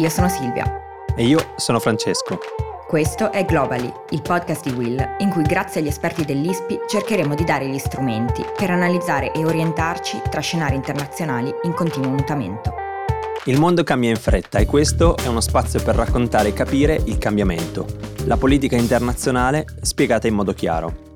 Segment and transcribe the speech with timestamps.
[0.00, 0.64] io sono Silvia.
[1.14, 2.38] E io sono Francesco.
[2.88, 7.44] Questo è Globally, il podcast di Will, in cui grazie agli esperti dell'ISPI cercheremo di
[7.44, 12.72] dare gli strumenti per analizzare e orientarci tra scenari internazionali in continuo mutamento.
[13.44, 17.18] Il mondo cambia in fretta e questo è uno spazio per raccontare e capire il
[17.18, 17.86] cambiamento,
[18.24, 21.08] la politica internazionale spiegata in modo chiaro.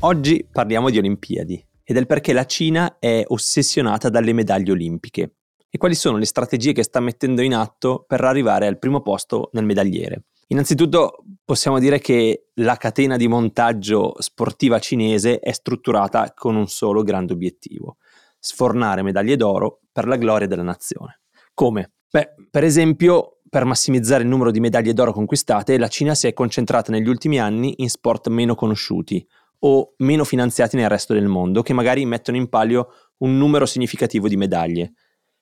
[0.00, 5.35] Oggi parliamo di Olimpiadi e del perché la Cina è ossessionata dalle medaglie olimpiche
[5.76, 9.50] e quali sono le strategie che sta mettendo in atto per arrivare al primo posto
[9.52, 10.24] nel medagliere.
[10.48, 17.02] Innanzitutto possiamo dire che la catena di montaggio sportiva cinese è strutturata con un solo
[17.02, 17.98] grande obiettivo,
[18.38, 21.20] sfornare medaglie d'oro per la gloria della nazione.
[21.52, 21.92] Come?
[22.10, 26.32] Beh, per esempio, per massimizzare il numero di medaglie d'oro conquistate, la Cina si è
[26.32, 29.26] concentrata negli ultimi anni in sport meno conosciuti
[29.58, 34.28] o meno finanziati nel resto del mondo, che magari mettono in palio un numero significativo
[34.28, 34.92] di medaglie.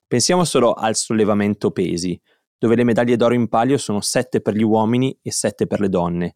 [0.07, 2.19] Pensiamo solo al sollevamento pesi,
[2.57, 5.89] dove le medaglie d'oro in palio sono 7 per gli uomini e 7 per le
[5.89, 6.35] donne,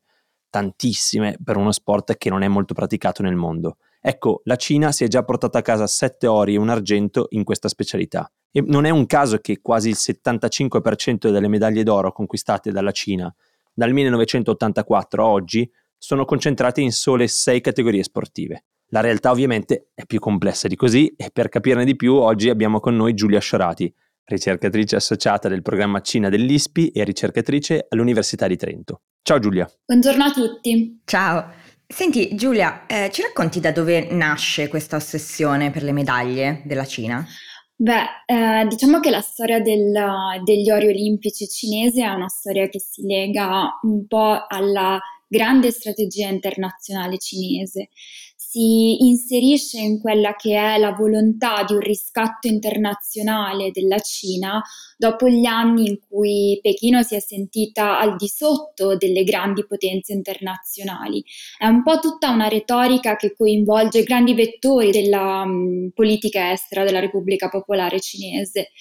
[0.50, 3.78] tantissime per uno sport che non è molto praticato nel mondo.
[4.02, 7.44] Ecco, la Cina si è già portata a casa 7 ori e un argento in
[7.44, 8.31] questa specialità.
[8.52, 13.33] E non è un caso che quasi il 75% delle medaglie d'oro conquistate dalla Cina
[13.80, 18.66] dal 1984 a oggi sono concentrate in sole 6 categorie sportive.
[18.92, 22.80] La realtà ovviamente è più complessa di così e per capirne di più oggi abbiamo
[22.80, 29.02] con noi Giulia Sciorati, ricercatrice associata del programma Cina dell'ISPI e ricercatrice all'Università di Trento.
[29.22, 29.72] Ciao Giulia.
[29.86, 31.02] Buongiorno a tutti.
[31.06, 31.54] Ciao.
[31.86, 37.23] Senti Giulia, eh, ci racconti da dove nasce questa ossessione per le medaglie della Cina?
[37.76, 39.94] Beh, eh, diciamo che la storia del,
[40.44, 46.28] degli ori olimpici cinesi è una storia che si lega un po' alla grande strategia
[46.28, 47.90] internazionale cinese
[48.52, 54.59] si inserisce in quella che è la volontà di un riscatto internazionale della Cina
[54.97, 60.14] dopo gli anni in cui Pechino si è sentita al di sotto delle grandi potenze
[60.14, 61.23] internazionali.
[61.59, 66.99] È un po' tutta una retorica che coinvolge grandi vettori della um, politica estera della
[66.99, 68.71] Repubblica Popolare Cinese.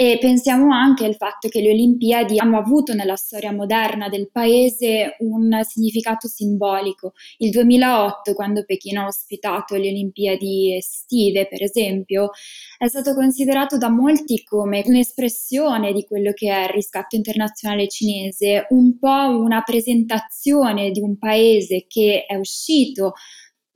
[0.00, 5.16] E pensiamo anche al fatto che le Olimpiadi hanno avuto nella storia moderna del paese
[5.18, 7.14] un significato simbolico.
[7.38, 12.30] Il 2008, quando Pechino ha ospitato le Olimpiadi estive, per esempio,
[12.78, 18.66] è stato considerato da molti come un'espressione di quello che è il riscatto internazionale cinese,
[18.68, 23.14] un po' una presentazione di un paese che è uscito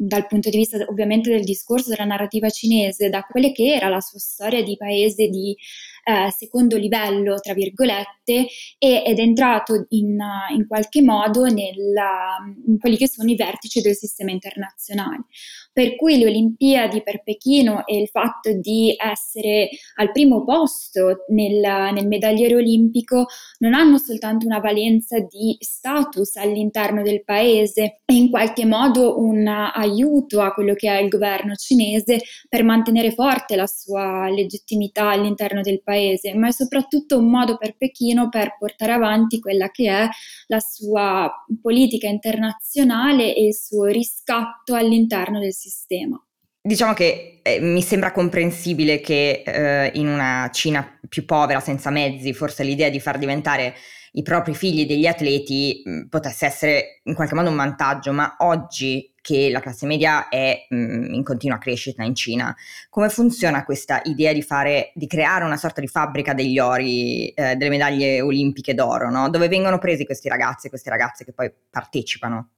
[0.05, 4.01] dal punto di vista ovviamente del discorso della narrativa cinese, da quelle che era la
[4.01, 5.57] sua storia di paese di
[6.05, 8.47] eh, secondo livello, tra virgolette,
[8.79, 10.19] e, ed è entrato in,
[10.55, 15.27] in qualche modo nella, in quelli che sono i vertici del sistema internazionale.
[15.73, 21.93] Per cui le Olimpiadi per Pechino e il fatto di essere al primo posto nel,
[21.93, 23.27] nel medagliere olimpico
[23.59, 29.47] non hanno soltanto una valenza di status all'interno del paese e in qualche modo un
[29.47, 35.63] aiuto a quello che è il governo cinese per mantenere forte la sua legittimità all'interno
[35.63, 39.91] del paese paese, ma è soprattutto un modo per Pechino per portare avanti quella che
[39.91, 40.09] è
[40.47, 41.31] la sua
[41.61, 46.19] politica internazionale e il suo riscatto all'interno del sistema.
[46.65, 52.33] Diciamo che eh, mi sembra comprensibile che eh, in una Cina più povera, senza mezzi,
[52.33, 53.75] forse l'idea di far diventare
[54.13, 59.13] i propri figli degli atleti mh, potesse essere in qualche modo un vantaggio, ma oggi
[59.23, 62.55] che la classe media è mh, in continua crescita in Cina,
[62.91, 67.55] come funziona questa idea di fare, di creare una sorta di fabbrica degli ori, eh,
[67.57, 69.31] delle medaglie olimpiche d'oro, no?
[69.31, 72.51] dove vengono presi questi ragazzi e queste ragazze che poi partecipano?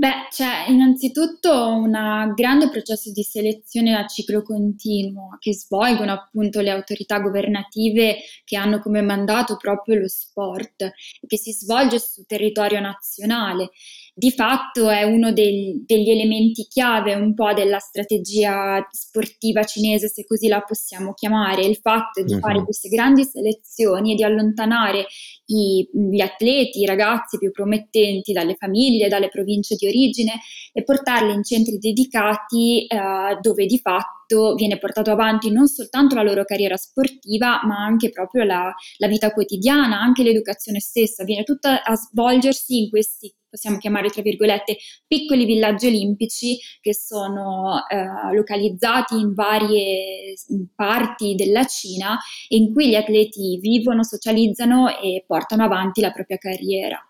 [0.00, 6.70] Beh, c'è innanzitutto un grande processo di selezione a ciclo continuo che svolgono appunto le
[6.70, 10.90] autorità governative che hanno come mandato proprio lo sport
[11.26, 13.72] che si svolge su territorio nazionale
[14.20, 20.26] di fatto è uno del, degli elementi chiave un po' della strategia sportiva cinese, se
[20.26, 22.40] così la possiamo chiamare, il fatto di uh-huh.
[22.40, 25.06] fare queste grandi selezioni e di allontanare
[25.46, 30.32] i, gli atleti, i ragazzi più promettenti dalle famiglie, dalle province di origine
[30.74, 36.22] e portarli in centri dedicati eh, dove di fatto viene portato avanti non soltanto la
[36.22, 41.82] loro carriera sportiva, ma anche proprio la, la vita quotidiana, anche l'educazione stessa, viene tutta
[41.82, 49.16] a svolgersi in questi possiamo chiamare tra virgolette piccoli villaggi olimpici che sono eh, localizzati
[49.16, 50.34] in varie
[50.74, 52.18] parti della Cina
[52.48, 57.04] in cui gli atleti vivono, socializzano e portano avanti la propria carriera.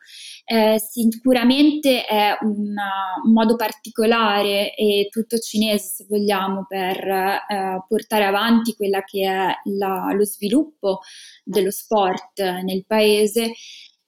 [0.44, 8.24] Eh, sicuramente è una, un modo particolare e tutto cinese, se vogliamo, per eh, portare
[8.24, 11.00] avanti quella che è la, lo sviluppo
[11.44, 13.52] dello sport nel paese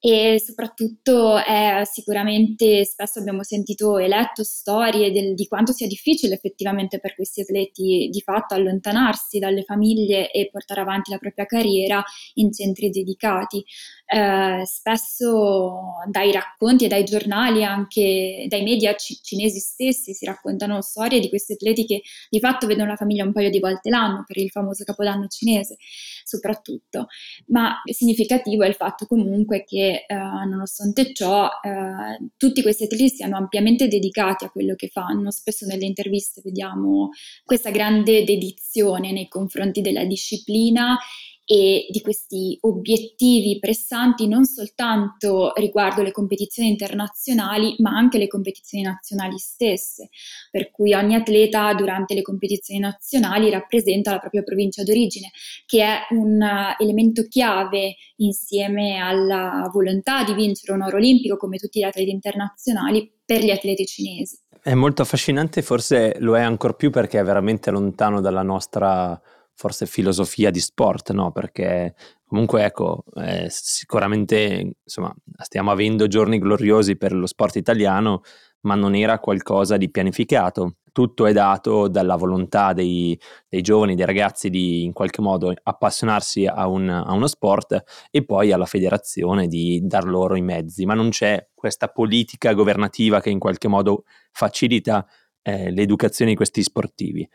[0.04, 6.34] e soprattutto è sicuramente spesso abbiamo sentito e letto storie del, di quanto sia difficile
[6.34, 12.02] effettivamente per questi atleti di fatto allontanarsi dalle famiglie e portare avanti la propria carriera
[12.34, 13.64] in centri dedicati.
[14.04, 15.78] Eh, spesso
[16.10, 21.28] dai racconti e dai giornali, anche dai media c- cinesi stessi, si raccontano storie di
[21.28, 24.50] questi atleti che di fatto vedono la famiglia un paio di volte l'anno per il
[24.50, 25.76] famoso capodanno cinese,
[26.24, 27.06] soprattutto.
[27.46, 33.36] Ma significativo è il fatto comunque che eh, nonostante ciò eh, tutti questi atleti siano
[33.36, 35.30] ampiamente dedicati a quello che fanno.
[35.30, 37.10] Spesso nelle interviste vediamo
[37.44, 40.98] questa grande dedizione nei confronti della disciplina
[41.44, 48.84] e di questi obiettivi pressanti non soltanto riguardo le competizioni internazionali, ma anche le competizioni
[48.84, 50.08] nazionali stesse,
[50.50, 55.30] per cui ogni atleta durante le competizioni nazionali rappresenta la propria provincia d'origine,
[55.66, 56.40] che è un
[56.78, 63.10] elemento chiave insieme alla volontà di vincere un oro olimpico come tutti gli atleti internazionali
[63.24, 64.38] per gli atleti cinesi.
[64.62, 69.20] È molto affascinante, forse lo è ancora più perché è veramente lontano dalla nostra
[69.62, 71.30] forse filosofia di sport, no?
[71.30, 71.94] Perché
[72.26, 78.22] comunque ecco, eh, sicuramente insomma, stiamo avendo giorni gloriosi per lo sport italiano,
[78.62, 80.78] ma non era qualcosa di pianificato.
[80.90, 83.16] Tutto è dato dalla volontà dei,
[83.48, 88.24] dei giovani, dei ragazzi di in qualche modo appassionarsi a, un, a uno sport e
[88.24, 93.30] poi alla federazione di dar loro i mezzi, ma non c'è questa politica governativa che
[93.30, 95.06] in qualche modo facilita
[95.42, 97.28] eh, l'educazione di questi sportivi.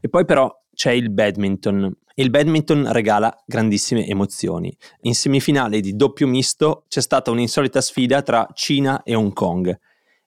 [0.00, 1.92] E poi però c'è il badminton.
[2.14, 4.72] Il badminton regala grandissime emozioni.
[5.02, 9.76] In semifinale di doppio misto c'è stata un'insolita sfida tra Cina e Hong Kong.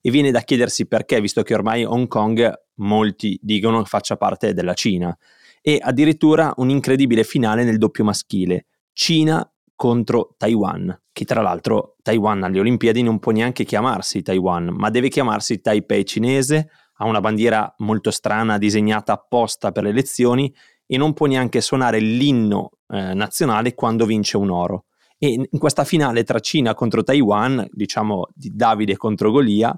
[0.01, 4.73] E viene da chiedersi perché, visto che ormai Hong Kong molti dicono faccia parte della
[4.73, 5.17] Cina.
[5.61, 8.65] E addirittura un'incredibile finale nel doppio maschile.
[8.91, 14.89] Cina contro Taiwan, che tra l'altro Taiwan alle Olimpiadi non può neanche chiamarsi Taiwan, ma
[14.89, 16.69] deve chiamarsi Taipei cinese
[17.01, 20.53] ha una bandiera molto strana disegnata apposta per le elezioni
[20.85, 24.85] e non può neanche suonare l'inno eh, nazionale quando vince un oro.
[25.17, 29.77] E in questa finale tra Cina contro Taiwan, diciamo di Davide contro Golia,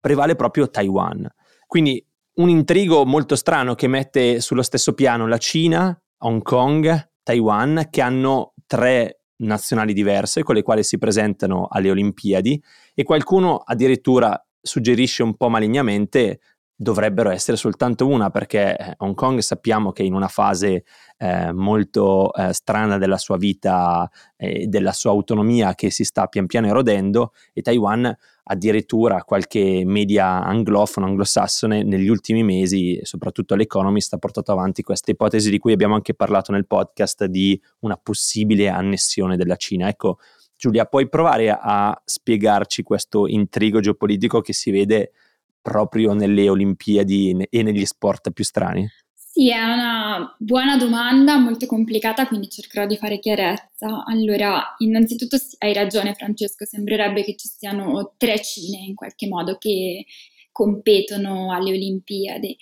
[0.00, 1.28] prevale proprio Taiwan.
[1.66, 2.04] Quindi
[2.34, 8.00] un intrigo molto strano che mette sullo stesso piano la Cina, Hong Kong, Taiwan, che
[8.00, 12.62] hanno tre nazionali diverse con le quali si presentano alle Olimpiadi
[12.94, 16.40] e qualcuno addirittura suggerisce un po' malignamente
[16.82, 20.84] dovrebbero essere soltanto una perché eh, Hong Kong sappiamo che è in una fase
[21.16, 26.46] eh, molto eh, strana della sua vita e della sua autonomia che si sta pian
[26.46, 28.14] piano erodendo e Taiwan
[28.44, 35.48] addirittura qualche media anglofono, anglosassone negli ultimi mesi, soprattutto l'Economist ha portato avanti questa ipotesi
[35.48, 39.88] di cui abbiamo anche parlato nel podcast di una possibile annessione della Cina.
[39.88, 40.18] Ecco,
[40.56, 45.12] Giulia, puoi provare a spiegarci questo intrigo geopolitico che si vede
[45.62, 48.86] proprio nelle Olimpiadi e negli sport più strani?
[49.14, 54.04] Sì, è una buona domanda, molto complicata, quindi cercherò di fare chiarezza.
[54.04, 60.04] Allora, innanzitutto hai ragione Francesco, sembrerebbe che ci siano tre Cine in qualche modo che
[60.52, 62.58] competono alle Olimpiadi.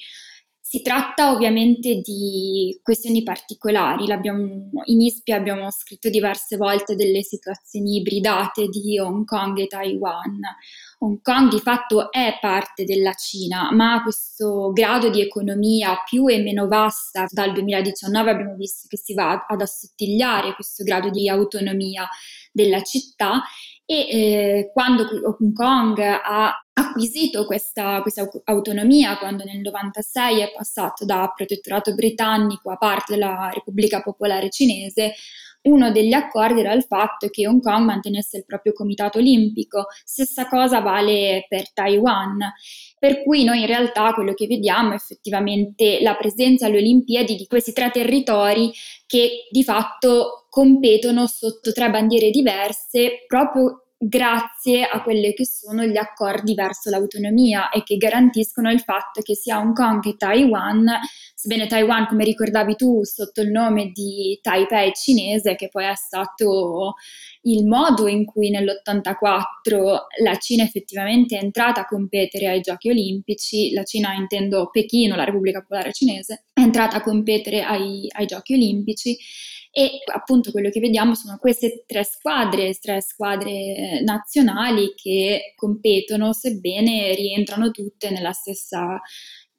[0.73, 8.69] Si tratta ovviamente di questioni particolari, in ISPI abbiamo scritto diverse volte delle situazioni ibridate
[8.69, 10.39] di Hong Kong e Taiwan.
[11.00, 16.29] Hong Kong di fatto è parte della Cina, ma ha questo grado di economia più
[16.29, 17.27] e meno vasta.
[17.29, 22.09] Dal 2019 abbiamo visto che si va ad assottigliare questo grado di autonomia
[22.53, 23.43] della città
[23.90, 25.02] e eh, quando
[25.40, 32.70] Hong Kong ha acquisito questa, questa, autonomia, quando nel 96 è passato da protettorato britannico
[32.70, 35.14] a parte della Repubblica Popolare Cinese,
[35.62, 40.49] uno degli accordi era il fatto che Hong Kong mantenesse il proprio comitato olimpico, stessa
[40.49, 42.38] cosa vale per Taiwan,
[42.99, 47.47] per cui noi in realtà quello che vediamo è effettivamente la presenza alle Olimpiadi di
[47.47, 48.73] questi tre territori
[49.07, 55.99] che di fatto competono sotto tre bandiere diverse proprio grazie a quelli che sono gli
[55.99, 60.88] accordi verso l'autonomia e che garantiscono il fatto che sia Hong Kong che Taiwan,
[61.35, 66.95] sebbene Taiwan, come ricordavi tu, sotto il nome di Taipei cinese, che poi è stato
[67.42, 73.73] il modo in cui nell'84 la Cina effettivamente è entrata a competere ai Giochi Olimpici,
[73.73, 78.54] la Cina intendo Pechino, la Repubblica Popolare Cinese, è entrata a competere ai, ai Giochi
[78.54, 79.19] Olimpici
[79.73, 86.33] e appunto quello che vediamo sono queste tre squadre, tre squadre eh, nazionali che competono,
[86.33, 89.00] sebbene rientrano tutte nella stessa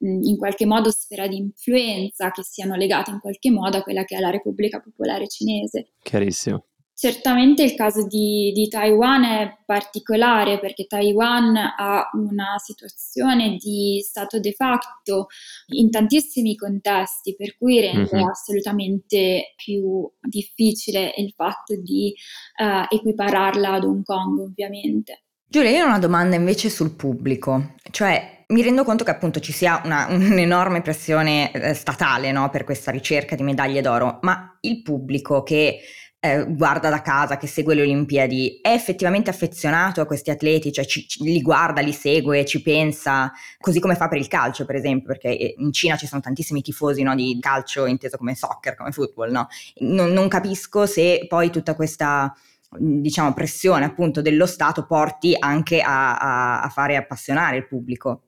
[0.04, 4.16] in qualche modo sfera di influenza, che siano legate in qualche modo a quella che
[4.16, 5.92] è la Repubblica Popolare Cinese.
[6.02, 6.66] Chiarissimo.
[7.02, 14.38] Certamente il caso di, di, Taiwan è particolare perché Taiwan ha una situazione di stato
[14.38, 15.26] de facto
[15.74, 18.28] in tantissimi contesti, per cui rende mm-hmm.
[18.28, 22.14] assolutamente più difficile il fatto di
[22.58, 25.24] uh, equipararla ad Hong Kong, ovviamente.
[25.44, 29.50] Giulia, io ho una domanda invece sul pubblico, cioè mi rendo conto che appunto ci
[29.50, 34.82] sia una, un'enorme pressione eh, statale no, per questa ricerca di medaglie d'oro, ma il
[34.82, 35.80] pubblico che
[36.24, 40.84] eh, guarda da casa, che segue le Olimpiadi, è effettivamente affezionato a questi atleti, cioè
[40.84, 44.76] ci, ci, li guarda, li segue, ci pensa, così come fa per il calcio, per
[44.76, 48.76] esempio, perché eh, in Cina ci sono tantissimi tifosi no, di calcio inteso come soccer,
[48.76, 49.48] come football, no?
[49.78, 52.32] non, non capisco se poi tutta questa
[52.78, 58.22] diciamo pressione appunto dello Stato porti anche a, a, a fare appassionare il pubblico.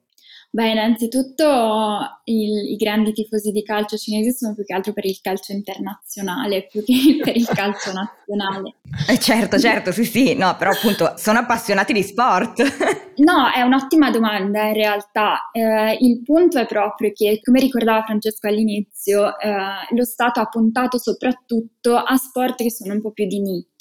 [0.54, 5.18] Beh, innanzitutto il, i grandi tifosi di calcio cinesi sono più che altro per il
[5.20, 8.76] calcio internazionale, più che per il calcio nazionale.
[9.08, 12.62] Eh certo, certo, sì, sì, no, però appunto sono appassionati di sport.
[13.18, 15.50] no, è un'ottima domanda in realtà.
[15.50, 19.52] Eh, il punto è proprio che, come ricordava Francesco all'inizio, eh,
[19.90, 23.73] lo Stato ha puntato soprattutto a sport che sono un po' più di nicchia,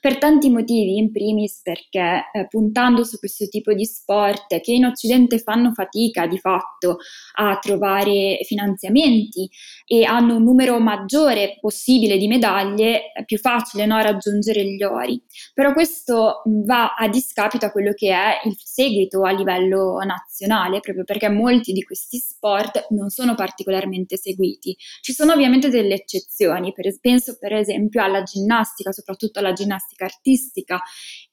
[0.00, 4.84] per tanti motivi, in primis perché eh, puntando su questo tipo di sport che in
[4.84, 6.98] Occidente fanno fatica, di fatto
[7.34, 9.48] a trovare finanziamenti
[9.86, 15.22] e hanno un numero maggiore possibile di medaglie, è più facile no, raggiungere gli ori.
[15.54, 21.04] Però questo va a discapito a quello che è il seguito a livello nazionale, proprio
[21.04, 24.76] perché molti di questi sport non sono particolarmente seguiti.
[25.00, 30.80] Ci sono ovviamente delle eccezioni, per, penso per esempio alla ginnastica, soprattutto alla ginnastica artistica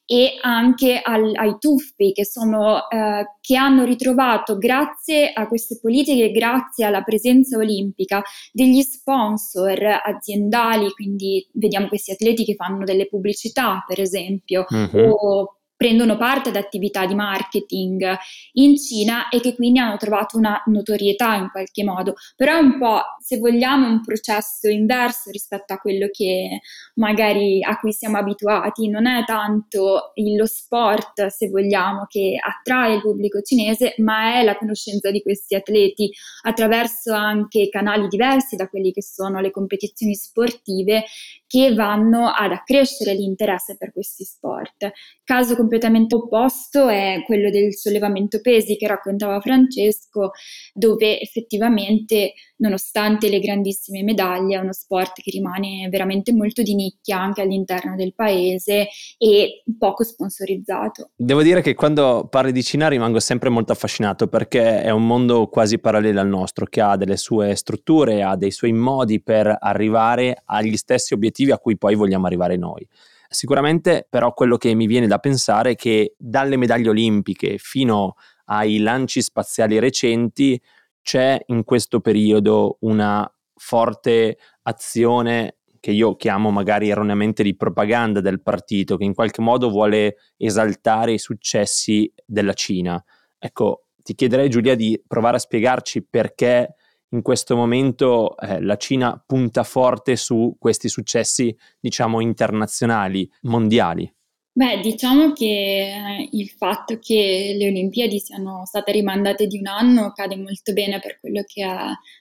[0.05, 6.31] e anche al, ai tuffi che, sono, eh, che hanno ritrovato grazie a queste politiche,
[6.31, 13.83] grazie alla presenza olimpica degli sponsor aziendali, quindi vediamo questi atleti che fanno delle pubblicità
[13.87, 15.09] per esempio mm-hmm.
[15.09, 18.17] o prendono parte ad attività di marketing
[18.53, 22.13] in Cina e che quindi hanno trovato una notorietà in qualche modo.
[22.37, 26.61] Però è un po', se vogliamo, un processo inverso rispetto a quello che
[26.95, 28.87] magari a cui siamo abituati.
[28.87, 34.55] Non è tanto lo sport, se vogliamo, che attrae il pubblico cinese, ma è la
[34.55, 36.09] conoscenza di questi atleti
[36.43, 41.03] attraverso anche canali diversi da quelli che sono le competizioni sportive
[41.53, 44.91] che vanno ad accrescere l'interesse per questi sport.
[45.23, 50.31] Caso completamente opposto è quello del sollevamento pesi che raccontava Francesco,
[50.73, 57.19] dove effettivamente, nonostante le grandissime medaglie, è uno sport che rimane veramente molto di nicchia
[57.19, 58.87] anche all'interno del paese
[59.19, 61.11] e poco sponsorizzato.
[61.15, 65.45] Devo dire che quando parli di Cina rimango sempre molto affascinato perché è un mondo
[65.49, 70.41] quasi parallelo al nostro, che ha delle sue strutture, ha dei suoi modi per arrivare
[70.45, 72.87] agli stessi obiettivi obiettivi a cui poi vogliamo arrivare noi.
[73.29, 78.79] Sicuramente però quello che mi viene da pensare è che dalle medaglie olimpiche fino ai
[78.79, 80.61] lanci spaziali recenti
[81.01, 88.41] c'è in questo periodo una forte azione che io chiamo magari erroneamente di propaganda del
[88.41, 93.03] partito, che in qualche modo vuole esaltare i successi della Cina.
[93.37, 96.75] Ecco, ti chiederei Giulia di provare a spiegarci perché
[97.13, 104.11] in questo momento eh, la Cina punta forte su questi successi, diciamo, internazionali, mondiali?
[104.55, 110.11] Beh, diciamo che eh, il fatto che le Olimpiadi siano state rimandate di un anno
[110.11, 111.67] cade molto bene per quello che è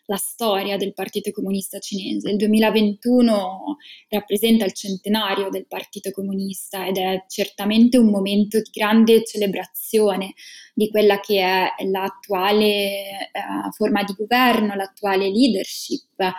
[0.06, 2.30] la storia del Partito Comunista Cinese.
[2.30, 3.76] Il 2021
[4.08, 10.32] rappresenta il centenario del Partito Comunista ed è certamente un momento di grande celebrazione
[10.72, 16.32] di quella che è l'attuale eh, forma di governo, l'attuale leadership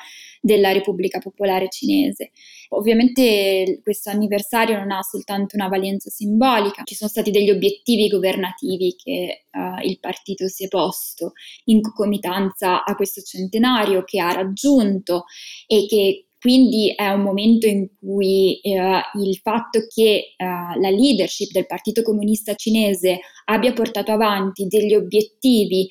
[0.43, 2.31] della Repubblica Popolare Cinese.
[2.69, 8.93] Ovviamente questo anniversario non ha soltanto una valenza simbolica, ci sono stati degli obiettivi governativi
[9.01, 11.31] che uh, il partito si è posto
[11.65, 15.23] in concomitanza a questo centenario che ha raggiunto
[15.65, 21.53] e che quindi è un momento in cui eh, il fatto che eh, la leadership
[21.53, 25.87] del Partito Comunista Cinese abbia portato avanti degli obiettivi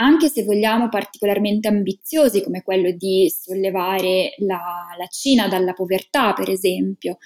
[0.00, 6.48] anche se vogliamo particolarmente ambiziosi come quello di sollevare la, la, Cina dalla povertà, per
[6.48, 7.18] esempio,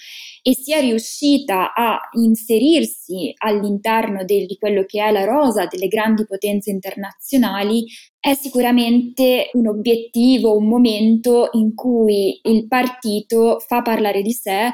[0.42, 6.26] e sia riuscita a inserirsi all'interno del, di quello che è la rosa delle grandi
[6.26, 7.86] potenze internazionali,
[8.18, 14.72] è sicuramente un obiettivo, un momento in cui il partito fa parlare di sé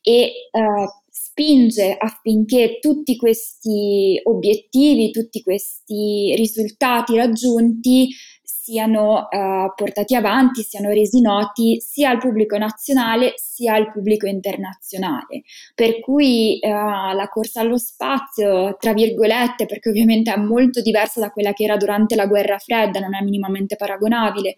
[0.00, 1.01] e uh,
[1.32, 8.08] spinge affinché tutti questi obiettivi, tutti questi risultati raggiunti
[8.42, 15.42] siano uh, portati avanti, siano resi noti sia al pubblico nazionale sia al pubblico internazionale.
[15.74, 21.30] Per cui uh, la corsa allo spazio, tra virgolette, perché ovviamente è molto diversa da
[21.30, 24.54] quella che era durante la guerra fredda, non è minimamente paragonabile,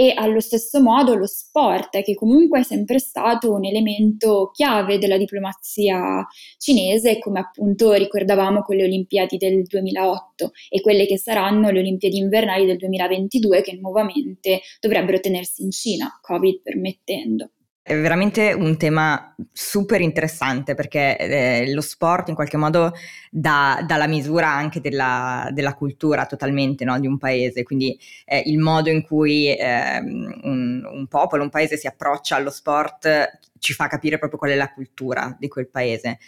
[0.00, 5.18] e allo stesso modo lo sport, che comunque è sempre stato un elemento chiave della
[5.18, 6.26] diplomazia
[6.56, 12.16] cinese, come appunto ricordavamo con le Olimpiadi del 2008 e quelle che saranno le Olimpiadi
[12.16, 17.50] invernali del 2022 che nuovamente dovrebbero tenersi in Cina, Covid permettendo.
[17.82, 22.92] È veramente un tema super interessante perché eh, lo sport in qualche modo
[23.30, 28.42] dà, dà la misura anche della, della cultura totalmente no, di un paese, quindi eh,
[28.44, 33.72] il modo in cui eh, un, un, popolo, un paese si approccia allo sport ci
[33.74, 36.18] fa capire proprio qual è la cultura di quel paese.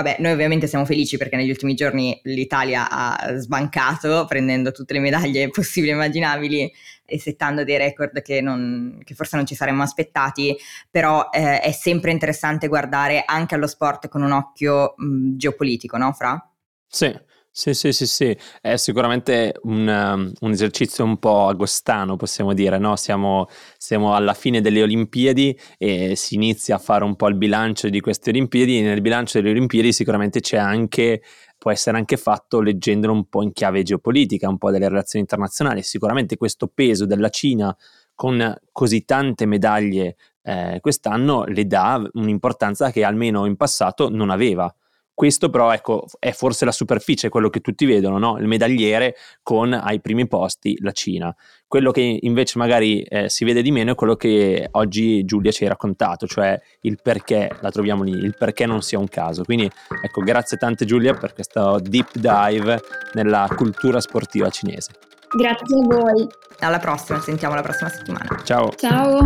[0.00, 5.00] Vabbè, noi ovviamente siamo felici perché negli ultimi giorni l'Italia ha sbancato prendendo tutte le
[5.00, 6.72] medaglie possibili e immaginabili
[7.04, 10.56] e settando dei record che, non, che forse non ci saremmo aspettati,
[10.88, 16.12] però eh, è sempre interessante guardare anche allo sport con un occhio mh, geopolitico, no
[16.12, 16.48] Fra?
[16.86, 17.12] Sì,
[17.58, 22.78] sì, sì, sì, sì, è sicuramente un, um, un, esercizio un po' agostano, possiamo dire,
[22.78, 22.94] no?
[22.94, 27.88] Siamo, siamo, alla fine delle Olimpiadi e si inizia a fare un po' il bilancio
[27.88, 31.20] di queste Olimpiadi e nel bilancio delle Olimpiadi sicuramente c'è anche,
[31.58, 35.82] può essere anche fatto leggendolo un po' in chiave geopolitica, un po' delle relazioni internazionali.
[35.82, 37.76] Sicuramente questo peso della Cina
[38.14, 44.72] con così tante medaglie eh, quest'anno le dà un'importanza che almeno in passato non aveva.
[45.18, 48.38] Questo però ecco, è forse la superficie, quello che tutti vedono, no?
[48.38, 51.34] il medagliere con ai primi posti la Cina.
[51.66, 55.64] Quello che invece magari eh, si vede di meno è quello che oggi Giulia ci
[55.64, 59.42] ha raccontato, cioè il perché, la troviamo lì, il perché non sia un caso.
[59.42, 59.68] Quindi
[60.04, 62.80] ecco, grazie tante Giulia per questo deep dive
[63.14, 64.92] nella cultura sportiva cinese.
[65.36, 66.28] Grazie a voi.
[66.60, 68.40] Alla prossima, sentiamo la prossima settimana.
[68.44, 68.70] Ciao.
[68.76, 69.18] Ciao.